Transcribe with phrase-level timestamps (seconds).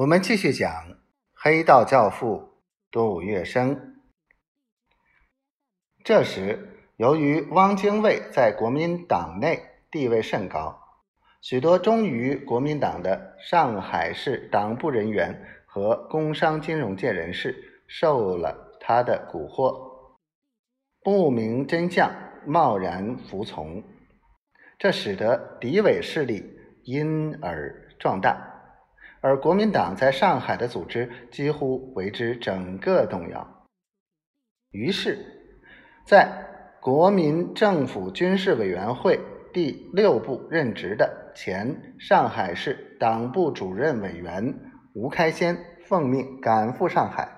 [0.00, 0.96] 我们继续讲
[1.34, 2.54] 黑道教父
[2.90, 3.78] 杜月笙。
[6.02, 10.80] 这时，由于汪精卫在国民党内地位甚高，
[11.42, 20.16] 许多忠于国民党的上海市党部人员和工商金融界人士受了他的蛊惑，
[21.02, 22.10] 不明真相，
[22.46, 23.84] 贸然服从，
[24.78, 28.46] 这使得敌伪势力因而壮大。
[29.20, 33.66] 而国民党在上海的组织几乎为之整个动摇。
[34.70, 35.18] 于是，
[36.06, 36.46] 在
[36.80, 39.20] 国民政府军事委员会
[39.52, 44.54] 第六部任职的前上海市党部主任委员
[44.94, 47.28] 吴开先奉命赶赴上海，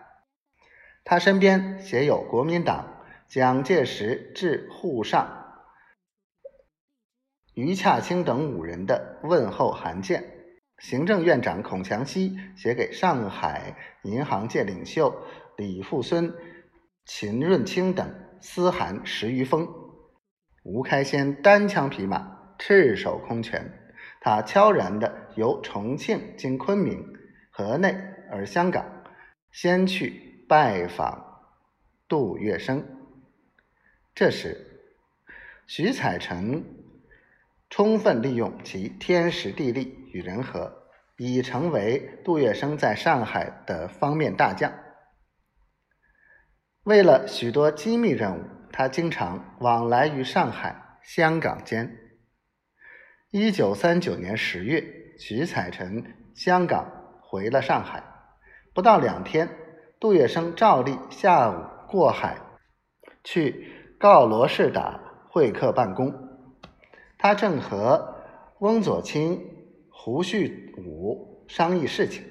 [1.05, 5.27] 他身边写有国民党蒋介石致沪上、
[7.55, 10.23] 余洽清等五人的问候函件。
[10.83, 15.15] 行政院长孔祥熙写给上海银行界领袖
[15.57, 16.35] 李富孙、
[17.05, 19.69] 秦润清等私函十余封。
[20.65, 23.65] 吴开先单枪匹马，赤手空拳，
[24.21, 27.07] 他悄然的由重庆经昆明、
[27.52, 27.96] 河内
[28.29, 28.85] 而香港，
[29.52, 31.45] 先去拜访
[32.09, 32.83] 杜月笙。
[34.17, 34.57] 这时，
[35.69, 36.65] 徐彩成
[37.73, 40.10] 充分利用其天时地利。
[40.12, 40.70] 与人和，
[41.16, 44.70] 已成为杜月笙在上海的方面大将。
[46.82, 51.96] 为了许多机密任务，他经常往来于上海、香港间。
[53.30, 54.84] 一九三九年十月，
[55.18, 56.87] 徐彩臣香港
[57.23, 58.04] 回了上海，
[58.74, 59.48] 不到两天，
[59.98, 61.54] 杜月笙照例下午
[61.88, 62.37] 过海
[63.24, 65.00] 去告罗士打
[65.31, 66.31] 会客办公。
[67.22, 68.16] 他正和
[68.59, 69.48] 翁佐清。
[69.88, 72.25] 胡旭武商议事情，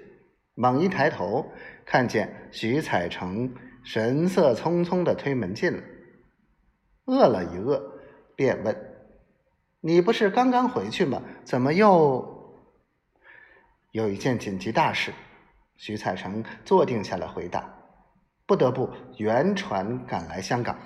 [0.55, 1.49] 猛一抬头，
[1.85, 5.81] 看见徐彩成神色匆匆的推门进来，
[7.05, 7.81] 饿了一饿，
[8.35, 8.75] 便问
[9.79, 11.21] ：“你不是刚刚回去吗？
[11.45, 12.59] 怎么又……
[13.91, 15.13] 有一件紧急大事？”
[15.77, 17.73] 徐彩成坐定下来回答
[18.45, 20.77] ：“不得不原船赶来香港。”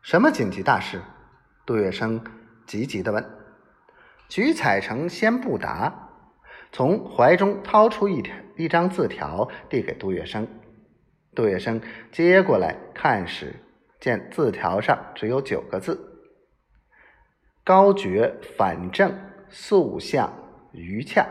[0.00, 1.02] 什么紧急大事？
[1.66, 2.20] 杜月笙
[2.66, 3.24] 急急的问。
[4.28, 6.10] 徐彩成先不答，
[6.72, 10.46] 从怀中掏出一条一张字条，递给杜月笙。
[11.34, 11.80] 杜月笙
[12.10, 13.54] 接过来看时，
[14.00, 16.20] 见字条上只有九个字
[17.64, 19.16] ：“高觉反正
[19.48, 20.32] 素相
[20.72, 21.26] 余洽。”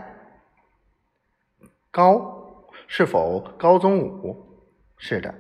[1.92, 4.66] 高是否高宗武？
[4.98, 5.34] 是的。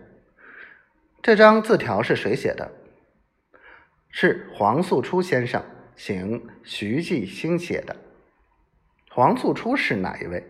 [1.22, 2.70] 这张字条是谁写的？
[4.16, 5.62] 是黄素初先生。
[5.96, 7.96] 请徐继兴写的。
[9.12, 10.44] 黄素初是哪一位？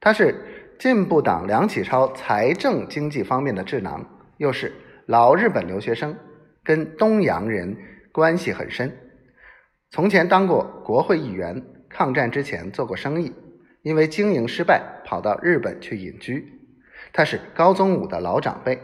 [0.00, 0.34] 他是
[0.78, 4.04] 进步党梁启超财政经济方面的智囊，
[4.36, 4.72] 又是
[5.06, 6.16] 老日本留学生，
[6.64, 7.76] 跟东洋人
[8.12, 8.96] 关系很深。
[9.90, 13.32] 从前当过国会议员，抗战之前做过生意，
[13.82, 16.60] 因为经营失败，跑到日本去隐居。
[17.12, 18.80] 他是高宗武的老长辈。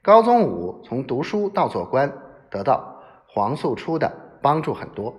[0.00, 2.12] 高宗武从读书到做官，
[2.48, 2.95] 得到
[3.28, 4.26] 黄素初的。
[4.46, 5.12] 帮助很多。